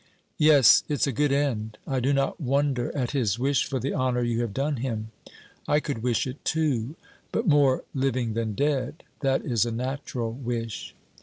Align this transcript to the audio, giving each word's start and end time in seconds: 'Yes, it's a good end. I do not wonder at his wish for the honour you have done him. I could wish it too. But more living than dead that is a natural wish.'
'Yes, 0.39 0.81
it's 0.89 1.05
a 1.05 1.11
good 1.11 1.31
end. 1.31 1.77
I 1.85 1.99
do 1.99 2.11
not 2.11 2.41
wonder 2.41 2.91
at 2.97 3.11
his 3.11 3.37
wish 3.37 3.65
for 3.67 3.79
the 3.79 3.93
honour 3.93 4.23
you 4.23 4.41
have 4.41 4.51
done 4.51 4.77
him. 4.77 5.11
I 5.67 5.79
could 5.79 6.01
wish 6.01 6.25
it 6.25 6.43
too. 6.43 6.95
But 7.31 7.47
more 7.47 7.83
living 7.93 8.33
than 8.33 8.53
dead 8.55 9.03
that 9.19 9.45
is 9.45 9.63
a 9.63 9.69
natural 9.71 10.31
wish.' 10.31 10.95